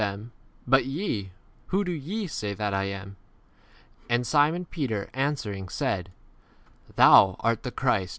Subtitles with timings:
[0.01, 0.31] them,
[0.67, 1.29] But ye,
[1.67, 3.17] whom do ye say that I am?
[4.09, 4.25] And
[4.71, 6.11] Peter answering says to him,
[6.87, 8.09] 30 Thou art the Christ.